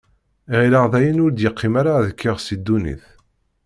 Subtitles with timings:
[0.57, 3.03] Ɣilleɣ dayen ur yi-d-yeqqim ara ad kkeɣ si ddunit.